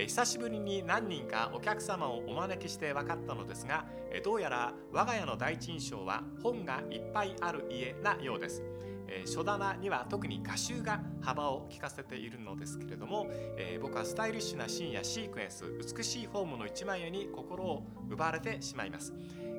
[0.00, 8.62] え久しぶりに何人かお客様をお招きして分かったのですが、えどうやら我が家の第一印象は本がいっぱいある家なようです。
[9.08, 13.26] え書棚には特に画集が幅を利かせているのですけれども、
[13.58, 19.12] え僕はスタイリッシュなシーンやシークエンス美しいフォームの一枚絵に心を奪われてしまいます、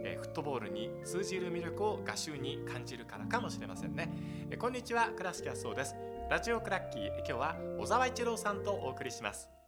[0.04, 4.12] えフットボールに通じる魅力を画集に感じるからかもしれませんね、
[4.50, 5.96] えこんにちは倉敷康夫です。
[6.32, 9.61] ラジオクラッキー今日は小沢一郎さんとお送りします。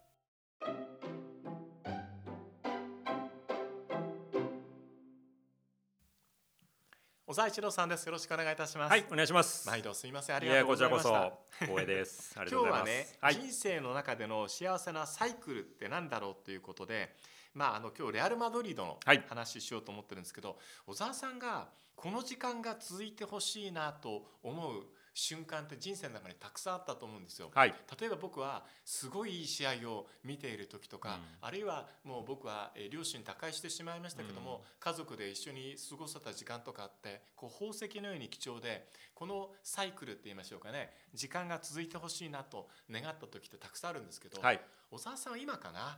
[7.33, 9.67] 小沢一郎さんですよろしくお願いいたしますはい、お願いします。
[9.67, 12.35] 毎度すみませんあいりがとうございましたこそ光栄です。
[12.37, 12.91] ありがとうございます。
[12.93, 17.15] 今日はね、はい、人生の中での幸せなサイクルって何だろうということで、
[17.55, 27.51] まあ、あの今日レアル・マドリードのはい話しようと思ってるんですけど、小沢さんがこの時間が続いてほしいなと思う瞬間って人生の中にたくさんあったと思うんですよ。
[27.53, 44.59] はい、例えば僕はすごいいい試合を見ている時とか、うんあるいはもう僕はえー両親他界してしまいましたけども、家族で一緒に過ごせた時間とかあってこう宝石のように貴重でこのサイクルって言いましょうかね時間が続いてほしいなと願った時ってたくさんあるんですけど、はい。
[44.91, 45.97] 小沢さんは今かな？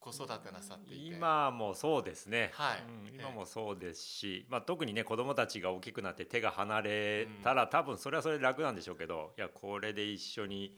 [0.00, 1.16] 子育てなさっていて。
[1.16, 2.50] 今もそうですね。
[2.54, 2.78] はい。
[3.04, 10.76] うん今もそうですし、まあ特にね子供たちが大きくなって手が離れたら、多分それはそれで楽なんでしょうけど、いやこれで一緒に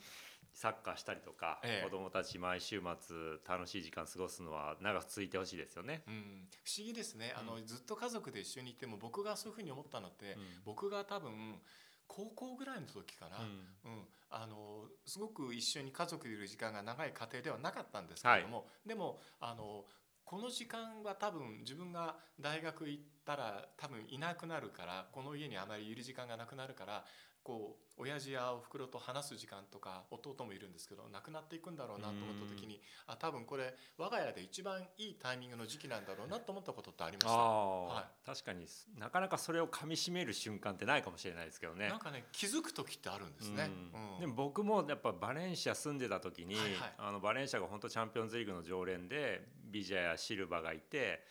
[0.53, 1.89] サッカーしたりとか、ええ。
[1.89, 3.17] 子供たち毎週末
[3.49, 6.03] 楽しい時間過ごすのは長く続いてほしいですよね。
[6.09, 10.43] うん、不思議ですね、あのずっと家族で一緒にいても僕がそういうふうに思ったのって、うん。
[10.65, 11.61] 僕が多分
[12.15, 13.43] 高校ぐらいの時かな、う
[13.89, 14.05] ん。
[14.35, 19.85] あのすごく一緒に家族でいる時間が長い家庭ではなかったんですけれども、でもあの
[20.25, 27.05] この時間は多分自分が大学行ったら多分いなくなるからこの家にあまりいる時間がなくなるから
[27.45, 37.33] こう親父やおふくろと話す時間とか弟もいるんですけどなくなっていくんだろうなと思った時にあ多分これ我が家で一番いいタイミングの時期なんだろうなと思ったことってありました。
[37.33, 38.67] はい確かに
[38.99, 41.89] なかなかそれを噛み締める瞬間ってないかもしれないですけどね。
[41.89, 43.71] なんかね気づく時ってあるんですね。
[43.95, 51.25] うんうんでも僕もやっぱバレンシア住んでた時に、はいはいあのバレンシアが本当チャンピオンズリーグの常連でビジャやシルバがいて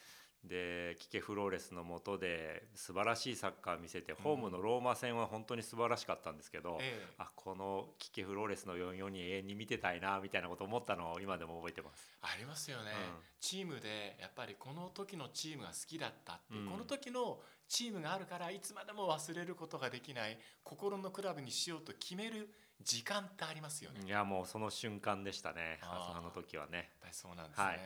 [0.44, 7.14] でキケ・フローレスの下で素晴らしいサッカー見せて、ホームのローマ戦は本当に素晴らしかったんですけど、ええ。
[7.20, 12.18] あこのキケ・フローレスの44に永遠に見てたいなみたいなこと思ったのを今でも覚えてます。
[12.22, 13.24] ありますよね、うん。
[13.40, 16.70] チームでやっぱりこの時のチームが好きだったっていう、うん。
[16.72, 22.50] この時のチームがあるからいつまでも忘れることができない心のクラブにしようと決める
[22.84, 26.90] 時間ってありますよね、いやもうその瞬間でしたねあの時はね。
[27.12, 27.78] そうなんですね、はい。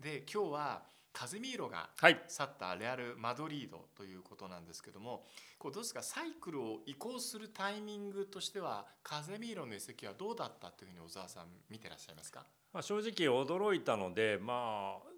[0.00, 0.82] で今日は
[1.12, 2.20] カゼミーロがはい。
[2.28, 5.24] 去ったレアル・マドリードということなんですけども
[5.58, 12.46] こうどうですかサイクルを移行するタイミングとしてはカゼミーロの移籍はどうだったというふうに小沢さん見てらっしゃいますか？
[12.72, 15.08] まあ、正直驚いたのでまあ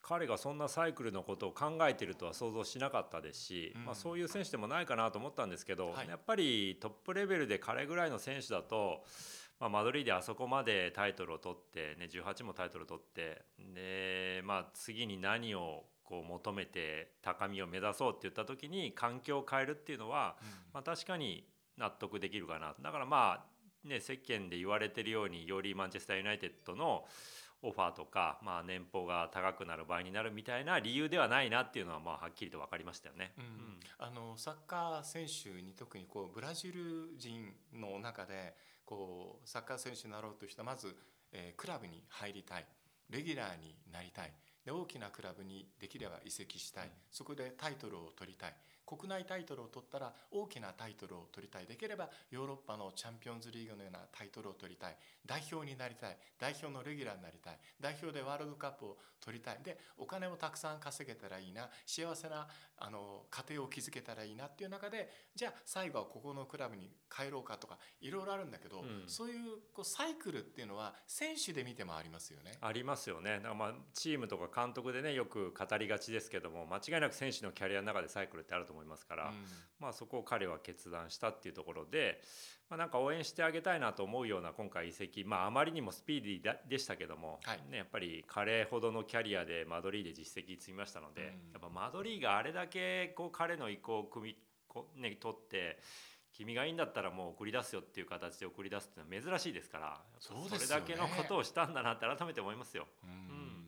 [0.00, 3.84] 彼がそんなサイクルのことを考えているとは想像しなかったですし、うん。
[3.84, 6.08] まあ、そういう選手でもないかなと思ったんですけど、はい。
[6.08, 9.04] やっぱりトップレベルで彼ぐらいの選手だと、
[9.58, 13.42] まあ、マドリーであそこまでタイトルを取って、ね、18もタイトルを取って
[13.74, 20.36] で、まあ、次に何をこう求めて高みを目指そうって言った時に環境を変えるっていうのは、
[20.72, 22.74] まあ、確かに納得できるかな。
[22.80, 23.44] だからま
[23.84, 27.04] あね世間で言われてるようによりマンチェスター・ユナイテッドの
[27.62, 33.32] オファーとか、まあ、年俸が高くなる場合になるみたいな理由ではないなっていうのはまあはっきりと分かりましたよね。
[33.38, 33.80] うん。
[33.98, 38.54] あのサッカー選手に特にこうブラジル人の中で
[38.86, 40.96] こうサッカー選手になろうとしたまず、
[41.32, 42.66] えークラブに入りたい。
[43.10, 44.32] レギュラーになりたい。
[44.64, 48.54] で大きなクラブにできれば移籍したい、そこでタイトルを取りたい。
[48.86, 51.66] 国内タイトルを取ったら大きなタイトルを取りたい。
[51.66, 54.96] できればヨーロッパのチャンピオンズリーグのようなタイトルを取りたい。
[55.26, 56.16] 代表になりたい。
[56.38, 57.58] 代表のレギュラーになりたい。
[57.80, 59.58] 代表でワールドカップを取りたい。
[59.62, 61.68] でお金もたくさん稼げたらいいな。
[61.84, 62.46] 幸せな
[62.78, 69.04] あの家庭を築けたらいいなっていう中でじゃあ最後はここのクラブに帰ろうかとかいろいろあるんだけど、うん。
[69.08, 72.56] そういうこうサイクルっていうのは選手で見てもありますよね。
[72.60, 73.36] ありますよね。
[73.36, 79.44] だからまあチームとか監督でねよく語りがちですけども間違いなく選手のキャリアの中でサイクルってあると思いますから、うん。
[79.80, 82.20] まあ、そこを彼は決断したっていうところで、
[82.68, 87.60] まあ、なんか応援してあげたいなと思うような今回移籍、まあ、あまりにもスピーディーだでしたけども、はい。
[87.70, 91.26] ね、やっぱり彼ほどのキャリアでマドリーで実績積みましたので、うん。
[91.26, 94.36] やっぱマドリーがあれだけこう彼の意向を組み
[94.68, 95.78] こ、ね、取って
[96.32, 100.86] 君がいいんだったらもう送り出すよっていう形で送り出すっていうのは珍しいですからそうですよね。
[100.86, 102.86] れだけのことをしたんだなって改めて思いますよ。
[103.02, 103.66] うんん。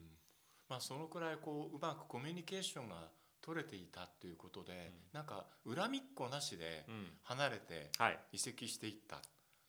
[0.69, 3.09] まあ、そのくらいこううまくコミュニケーションが
[3.49, 7.07] 取れていたっていうことで、なんか恨みっこなしでうん。
[7.23, 8.19] 離れてはい。
[8.33, 9.17] 移籍していった。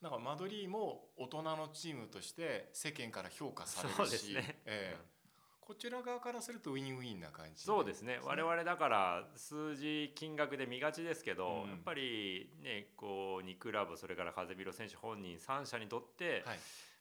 [0.03, 4.61] なんかマドリーも大人のチームとして世間から評価されるし、ね。
[4.67, 4.97] ええ。
[4.99, 5.21] うん
[5.61, 8.19] こちら側からするとウィンウィンな感じそうですね。
[8.25, 11.71] 我々だから数字金額で見がちですけど、うん。
[11.71, 16.59] やっぱりねこう2クラブそれから風見ろ選手本人3社にとって、はい、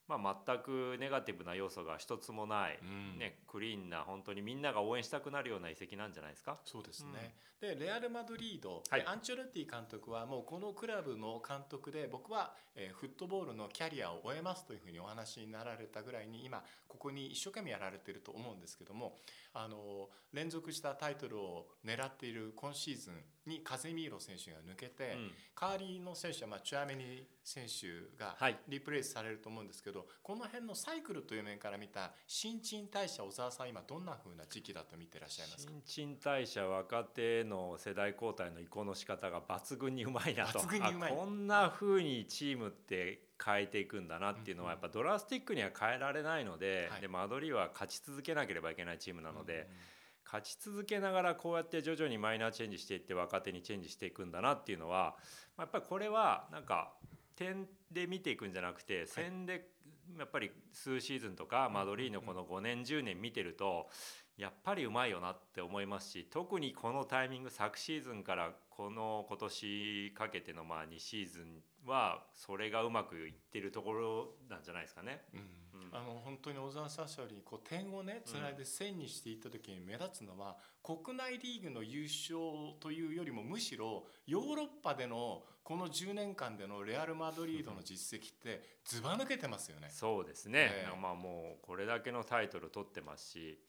[0.09, 3.19] まあ、全くネガティブな要素が一つもない、うん。
[3.19, 6.57] ね、クリーンな本当にみんなが応援したくなるような移籍なんじゃないですか？
[6.65, 9.05] そうですね、でレアル・マドリード、はい。
[9.05, 19.17] アンチョルティ監督はもうこのクラブの監督で僕は、えーフットボールのキャリアを終えますというふうにお話になられたぐらいに今ここに一生懸命やられていると思うんですけども
[19.53, 23.13] あの連続したタイトルを狙っている今シーズン
[23.47, 25.31] にカゼミーロ選手が抜けて、うん。
[25.59, 28.57] 代わりの選手は、まあ、チュアメニ選手がはい。
[28.67, 35.73] リプレイスされると思うんですけど、この辺のサイクルという面から見た新陳代謝小沢さん今どんな風な時期だと見てらっしゃいますか？
[35.85, 40.59] 新陳代謝若手の世代交代の移行の仕方が抜群にうまいなと。
[40.59, 41.11] 抜群にうまい。
[41.11, 47.01] あこんな風にチームって変えていくんだなっていうのはうんやっぱドラスティックには変えられないので,、はい。
[47.01, 49.99] でマドリーは勝ち続けなければいけないチームなので、うん
[50.31, 55.15] 勝ち続けながらこうやって徐々にマイナーチェンジしていって若手にチェンジしていくんだなっていうのは、
[55.57, 56.93] まあやっぱりこれはなんか
[57.35, 59.69] 点で見ていくんじゃなくて戦で
[60.17, 63.89] やっぱり数シーズンとかマドリーのこの5年10年見てると
[64.37, 75.21] やっぱりうまいよなって思いますし特にこのタイミング昨シーズンからこの今年かけてのまあ2シーズンはそれがうまくいってるところなんじゃないですかね。
[75.33, 75.45] うんうん
[75.91, 82.37] あの本当に小沢さんおっしゃるようにこう点をねつないで線にしていった時に目立つのは、国内リーグの優勝
[82.79, 89.89] というよりもむしろヨーロッパでのこの10年間でのレアル・マドリードの実績ってずば抜けてますよね。
[89.91, 90.99] そうですね、ええ。
[90.99, 93.59] まあもうこれだけのタイトル取ってますし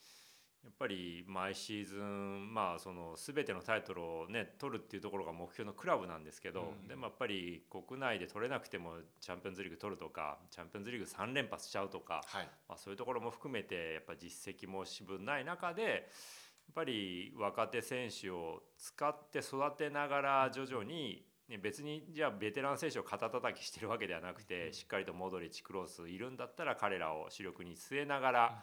[0.62, 6.88] やっぱり毎シーズンまあその全てのタイトルをね取るっていうところが目標のクラブなんですけど、うん。
[6.88, 16.02] でもやっぱり国内で取れなくてもチャンピオンズリーグ取るとかチャンピオンズリーグ3連覇しちゃうとか、はい、まあ、そういうところも含めてやっぱ実績もしぶんない中でやっ
[16.74, 28.62] ぱり若手選手を使って育てながら徐々に、ね、別にじゃあベテラン選手を肩たたきしてるわけではなくてしっかりとモドリッチクロスいるんだったら彼らを主力に据えながら。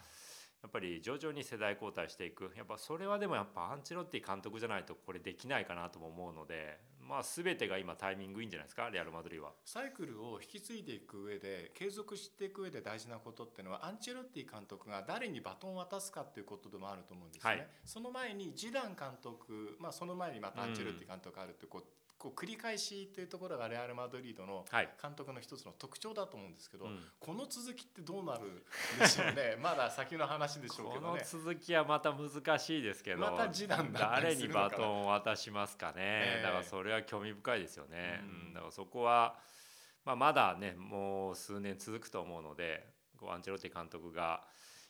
[0.63, 8.89] やっぱり徐々に世代交代していくやっぱそれはでもやっぱアンチロッティ監督じゃないとこれできないかなとも思うのでまあ全てが今タイミングいいんじゃないですか？
[8.89, 9.51] レアル・マドリーは。
[9.63, 17.50] サイクルを引き継いでいく上で継続していく上で大事なことっていうのはアンチロッティ監督が誰にバトンを渡すかっていうことでもあると思うんですね。
[17.50, 21.83] はいその前にジダン監督、まあ、その前にまたアンチロッティ監督があるっていうこう
[22.17, 26.99] こう繰り返しというところがレアル・マドリードのはい、監督の一つの特徴だと思うんですけど、うん。
[27.19, 29.55] この続きってどうなるんでしょうね。
[29.61, 31.23] まだ先の話でしょうけこのどね。
[31.25, 36.43] 続きはまた難しいですけどまた示談だった誰にバトンを渡しますかね、ええ。
[36.43, 38.29] だからそれは興味深いですよね、うん。
[38.29, 38.53] うん。
[38.53, 39.37] だからそこは、
[40.03, 44.47] まあ、まだねもう数年続くと思うのでこうアンチェロッティ監督が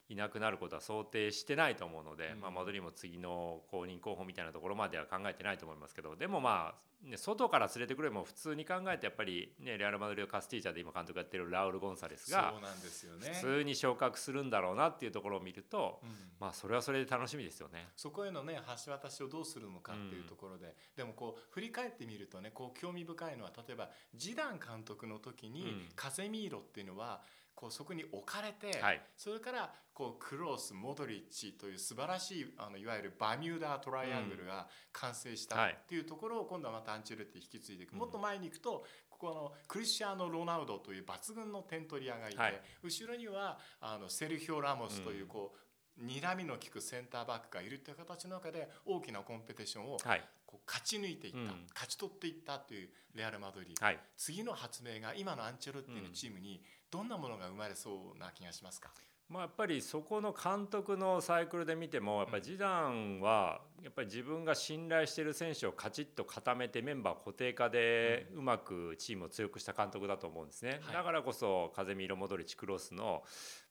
[0.10, 6.74] いなくなることは想定してないと思うので、うんまあ、マドリーも次の公認候補みたいなところまでは考えてないと思いますけどでもま
[7.04, 13.32] あ、ね、外から連れてくれも普通に考えてやっぱり、ね、レアル・マドリードカスティージャで今監督やってるラウル・ゴンサレスがそうなんですよね。
[13.34, 17.88] 普通に昇格するんだろうなっていうところを見ると、うんまあそれはそれで楽しみですよね。
[17.96, 27.22] そこへのね橋渡しをどうするのかっていうところで、でもこう振り返ってみるとねこう興味深いのは例えばジダン監督の時に、うんカゼミーロっていうのは
[27.58, 29.02] こうそこに置かれて、はい。
[29.18, 35.72] それからこうクロースモドリッチという素晴らしいあのいわゆるバミューダートライアングルが完成したはい。
[35.72, 42.62] っていうところを今度はまたアンチェルティ引き継いでいく、うんもっと前に行くとここのクリスチャーノ・ロナウドという抜群の点取り屋がいて、はい。
[42.84, 45.28] 後ろにはあのセルヒオ・ラモスといううん。
[45.28, 45.60] こう、
[46.02, 50.24] 睨みの利くセンターバックがいるという形の中で大きなコンペティションをはい。
[50.46, 51.46] こう勝ち抜いていった、うん。
[51.74, 54.00] 勝ち取っていったというレアル・マドリー、はい。
[54.16, 58.92] 次の発明が今のアンチェロッティのチームにどんなものが生まれそうな気がしますか、
[59.30, 70.94] まあ、やっぱりそこの監督のサイクルで見てもやっぱりジダンはやっぱり自分が信頼している選手をカチッと固めてメンバー固定化でうまくチームを強くした監督だと思うんですね、はい。
[70.96, 73.24] だからこそ風見色モドリッチクロスの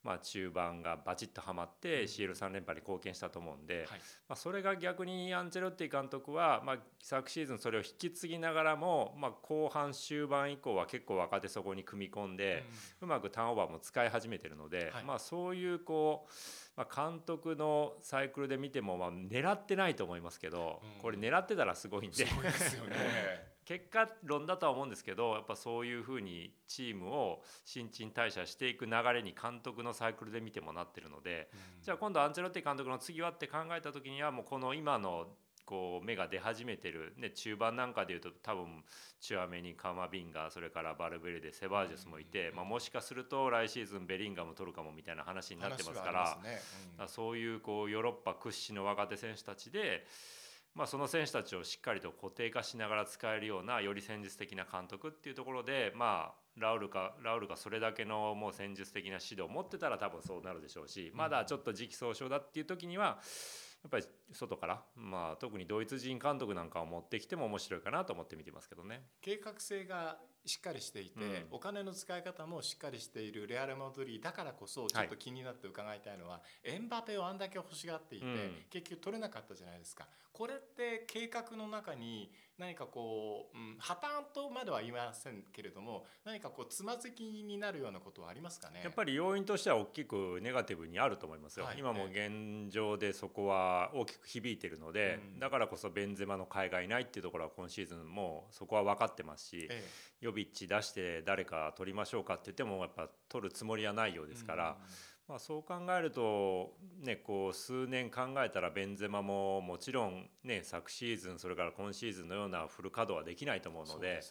[0.03, 3.99] まあ中盤がバチッとはまって CL3 連覇に貢献したと思うんで、はい。
[4.29, 12.65] まあ、それが逆にアンチェロッティ監督は、まあ、昨シーズンそれを引き継ぎながらも、まあ、後半終盤以降は結構若手そこに組み込んで、
[13.01, 15.05] うまくターンオーバーも使い始めてるので、はい。
[15.05, 16.33] まあ、そういうこう、
[16.77, 22.31] まあ、監督のサイクルで見ても、まあ、狙ってないと思いますけど、うんこれ狙ってたらすごいんでね。
[23.65, 31.51] 結果論だとは思うんですけどやっぱそういうふうにチームを新陳代謝していく流れに監督のサイクルで見てもなってるので。
[31.83, 38.85] じゃあ今度アンチェロッティ監督の次はって考えた時にはもうこの今のこう芽が出始めてる、ね、中盤なんかでいうと多分
[39.21, 46.59] チュアメにカマビンガそれからバルベルデセバージュスもいて、まあ、もしかすると来シーズンベリンガム取るかもみたいな話になってますから、ね。
[47.01, 50.07] うん、そういうこうヨーロッパ屈指の若手選手たちで。
[50.75, 63.19] まあ、その選手たちをしっかりと固定化しながら使えるようなより戦術的な監督っていうところで、まあ、ラウルかラウルがそれだけのもう戦術的な指導を持ってたら多分そうなるでしょうしまだちょっと時期尚早だっていう時にはや
[63.87, 69.07] っぱり外から、まあ、特にドイツ人監督なんかを持ってきても面白いかなと思って見てますけどね。
[69.21, 80.07] 計画性がしっかりしていて、うん、お金の使い方もしっかりしているレアル・マドリーだからこそちょっと気になって伺いたいのは、はい、エンバペをあんだけ欲しがっていて、うん、結局取れなかったじゃないですか。
[80.33, 88.83] これって計画の中に何かこう、うん、破綻とまでは言いませんけれども何かこうつまずきになるようなことはありますかね？
[88.85, 99.85] やっぱり要因としては大きくネガティブにあると思いますよ、はい、今も現状でそこは大きく響いているので、うん、だからこそベンゼマの海外ないっていうところは今シーズンもそこは分かってますし、ええ、
[100.21, 104.71] ヨビッチ出して誰か取りましょうかって言ってもやっぱ取るつもりはないようですから。
[104.71, 104.77] うん
[105.29, 114.23] まあ、そう考えると、ね、こう数年考えたらベンゼマももちろん、ね、昨シーズンそれから今シーズンのようなフル稼働はできないと思うので、ね、やっ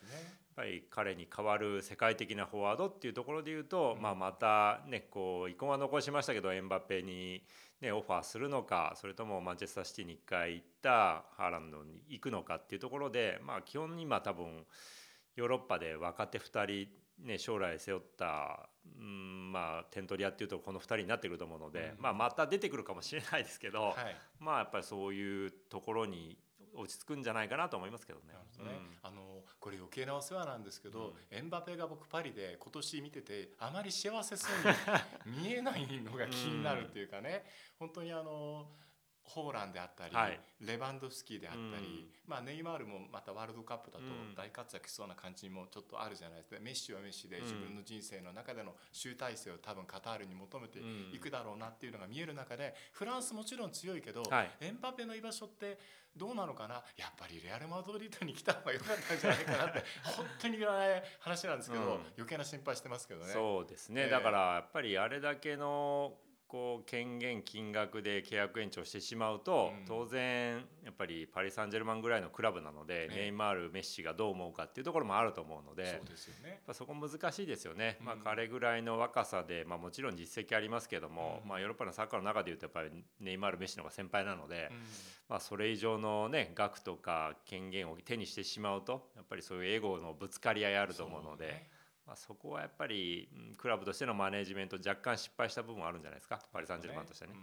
[0.56, 7.44] ぱり彼に代わる世界的なフォワードっていうところでいうと、うん、まあ、また、ね、こう遺恨は残しましたけどエンバペに、
[7.82, 14.66] ね、オファーするのかそれともマンチェスターシティに1回行ったハーランドに行くのかっていうところで、まあ、基本今多分
[15.36, 23.96] ヨーロッパで若手2人ね、将来背負った、うんまあ、点取り屋っていうとこの2人になってくると思うので、うん、まあ、また出てくるかもしれないですけど、はい、
[24.40, 26.38] まあやっぱりそういうところに
[26.78, 28.26] 落ち着くんじゃないかなと思いますけどね。
[28.58, 28.72] どね。
[28.72, 29.22] うん、あの
[29.60, 37.46] これ余計なお世話なんですけど、うん、エンバペが僕パリで今年見ててあまり幸せそうに見えないのが気になるっていうかね、
[37.80, 38.68] 本当にあの
[39.26, 44.04] ホーランであったり、はい、レバンドフスキーであったり、うん、まあ、ネイマールもまたワールドカップだと
[44.36, 50.80] 大活躍しそうな感じもちょっとあるじゃないですか、メッシはメッシで自分の人生の中での集大成を多分カタールに求めて
[51.12, 55.80] いくだろうなっていうのが見える中でフランスもちろん強いけど、はい、エンパペの居場所って
[56.16, 56.76] どうなのかな？
[56.96, 59.84] やっぱりレアル・マドリードに来た方が良かったんじゃないかなって
[60.16, 63.34] 本当に言わない話なんですけど、うん、余計な心配してますけどね。
[63.34, 66.18] そうですね、えー、だからやっぱりあれだけの
[66.56, 76.02] こう権限金額で契約延長してしまうと、うん、当然やっぱりパリ・サンジェルマンぐらいのクラブなので、ね、ネイマールメッシがどう思うかっていうところもあると思うので
[76.72, 84.72] そこ難しいですよね、うん、まあ、彼ぐらいの若さで、まあ、もちろん実績ありますけども、うん、まあ、ヨーロッパのサッカーの中でいうとやっぱりネイマールメッシの方が先輩なので、
[85.28, 91.75] まあ、それ以上の、ね、額とか権限を手にしてしまうとやっぱりそういうエゴのぶつかり合いあると思うので。
[92.06, 97.34] まあ、そこはやっぱりクラブとしてのマネジメント若干失敗した部分はあるんじゃないですかパリ・サンジェルマンとしてね。
[97.34, 97.40] ね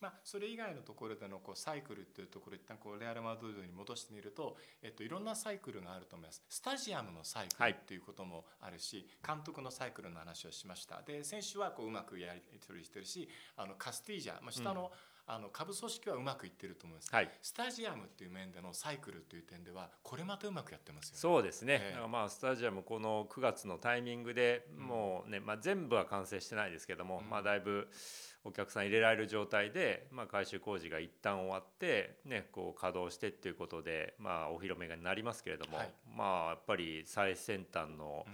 [0.00, 6.42] まあ、それ以外のところでのこうサイクルっていうところ一旦こうレアル・マドリードに戻してみると、えっと、いろんなサイクルがあると思います。
[6.48, 11.02] スタジアムのサイクルっていうこともあるし、はい、監督のサイクルの話をしました。
[11.02, 15.16] で選手はこううまくやり取りしてるしあのカスティージャ、まあ、下の、うん。
[15.28, 21.18] あの株組織はうまくいってると思います、はい、スタジアムっていう面でのサイクルという点ではこれまたうまくやってますよね。
[21.18, 27.88] そうですね、えー、まあスタジアムこの9月のタイミングでもうね、うん、まあ、全部は完成してないですけども、うん、まあ、だいぶ
[28.46, 38.24] お客さん入れられる状態で、まあ、改修工事が一旦終わって、ね、こう稼働してっていうことで、まあ、お披露目になりますけれども、はい、まあやっぱり最先端の、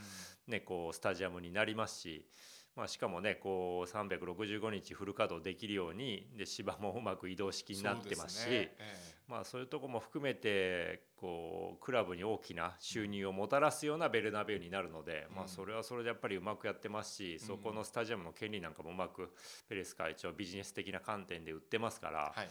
[0.47, 2.27] ね、こうスタジアムになりますし。
[2.75, 8.51] まあ、しかもねこう365日フル稼働できるようにで芝もうまく移動式になってますし、ね。
[8.51, 8.73] え
[9.22, 19.31] え、まあ、そういうとこも含めてこうクラブに大きな収入をもたらすようなベルナベウになるので、うん、まあ、それはそれでやっぱりうまくやってますし、うん、そこのスタジアムの権利なんかもうまく
[19.71, 22.49] ペレス会長ビジネス的な観点で売ってますから、はい、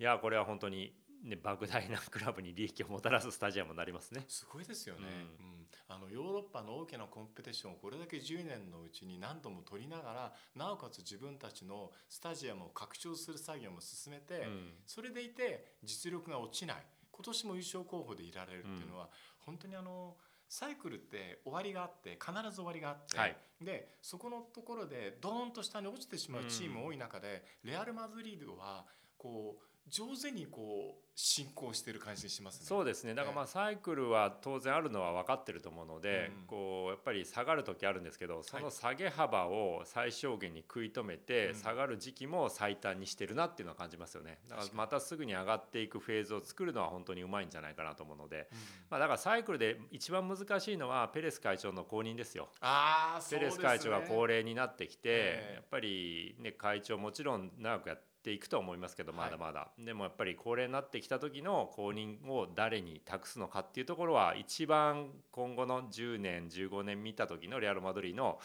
[0.00, 4.24] いやこれは本当にね、莫大なクラブに利益をもたらすスタジアムになりますね。
[4.28, 5.00] すごいですよね、
[5.40, 16.76] うん、うん、あのヨーロッパの大きなコンペティションをこれだけ10年のうちに何度も取りながらなおかつ自分たちのスタジアムを拡張する作業も進めて、うん、それでいて実力が落ちない。
[17.10, 19.10] 今年も優勝候補でいられるっていうのは、うん、
[19.46, 20.16] 本当にあの
[20.48, 28.84] サイクルって終わりがあって必ず終わりがあって、はい、でそこのところでドーンと下に落ちてしまうチーム多い中で、レアル・マドリードは
[29.16, 32.66] こう上手にこう進行してる感じしますね。
[32.66, 33.14] そうですね。
[33.14, 44.38] だからまあサイクルは当然あるのは分かってると思うので、うん、こうやっぱり下がる時あるんですけど、その下げ幅を最小限に食い止めて、下がる時期も最短にしてるなっていうのは感じますよね。
[44.48, 48.58] だからまたすぐに上がっていくフェーズを作るのは本当にうまいんじゃないかなと思うので、うん、
[48.90, 52.48] まあだからサイクルで一番難しいのはペレス会長の後任ですよ。
[52.60, 68.40] ああ、ペレス会長が高齢になってきて、やっぱりね会長もちろん長くやってっていくと思いますけどまだまだ、でもやっぱり高齢になってきた時の後任を誰に託すのかっていうところは一番今後の10年15年見た時のレアル・マドリーの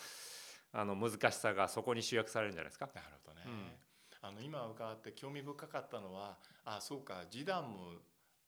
[0.72, 2.88] あの難しさがそこに集約されるんじゃないですか。
[2.94, 3.78] なるほどね、
[4.22, 7.94] あの今伺って興味深かったのはあそうかジダンも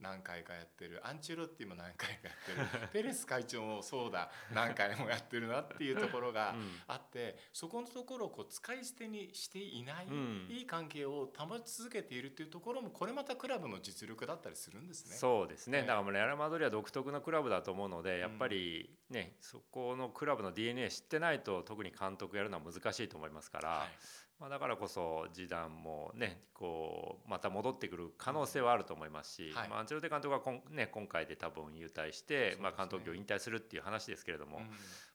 [0.01, 0.99] 何回かやってる。
[1.05, 2.31] アンチェロッティも何回かや
[2.65, 2.87] ってる。
[2.91, 4.31] ペレス会長もそうだ。
[4.53, 6.55] 何回もやってるなっていうところが
[6.87, 15.15] あって、そこのところをこう使い捨てにしていない、うん、いい関係を保ち続けているっていうところもこれまたクラブの実力だったりするんですね。
[15.15, 23.69] そうですね、だからレアル・マドリーは独特のクラブだと思うのでやっぱりね、そこのクラブの DNA 知ってないと特に監督やるのは難しいと思いますから。
[23.69, 34.63] はいまあ、だからこそ示談もねこうまた戻ってくる可能性はあると思いますし、はい、まあ、アンチェロテ監督はこん、ね、今回で多分優退して、ね、まあ、監督を引退するっていう話ですけれども、うん、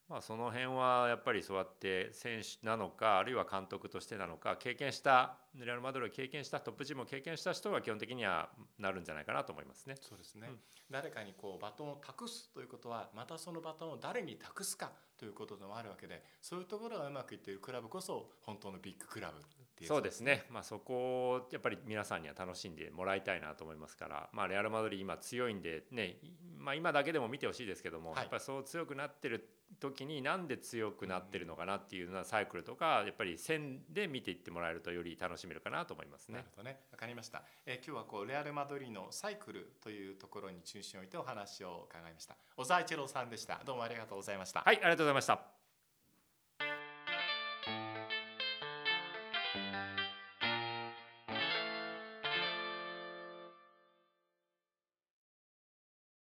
[0.08, 8.48] まあ、その辺はやっぱりそうやって選手なのかあるいは監督としてなのか経験したレアル・マドリーを経験したトップチームを経験した人が基本的には
[8.78, 9.96] なるんじゃないかなと思いますね。
[10.00, 10.58] そうですね、うん、
[10.90, 19.42] 誰かにこうバトンを託すということはまたそのバトンを誰に託すかということでもあるわけでそういうところがうまくいっているクラブこそ本当のビッグクラブ
[19.84, 26.16] そうですね、まあ、そこをやっぱり皆さんには楽しんでもらいたいなと思いますから、まあ、レアル・マドリー今強いんで、ね
[26.58, 29.46] まあ、今だけでも見てほしいですけども、はい、やっぱりそう強くなってる
[29.80, 36.36] 時になんで強くなってるのかなっていうようなサイクルとかやっぱり線で見ていってもらえるとより楽しめるかなと思いますね。
[36.36, 36.80] なるほどね。
[36.92, 42.36] わかりました、えー、今日はこうレアル・マドリーのサイクルというところに中心を置いてお話を伺いました。
[42.56, 43.60] 小沢一郎さんでした。
[43.64, 44.60] どうもありがとうございました。
[44.60, 45.55] はいありがとうございました